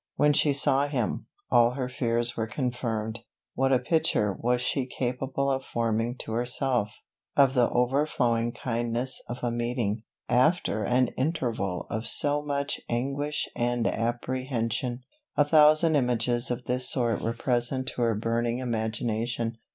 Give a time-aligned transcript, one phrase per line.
[0.15, 3.19] When she saw him, all her fears were confirmed.
[3.53, 6.89] What a picture was she capable of forming to herself,
[7.37, 13.85] of the overflowing kindness of a meeting, after an interval of so much anguish and
[13.85, 15.03] apprehension!
[15.37, 19.59] A thousand images of this sort were present to her burning imagination.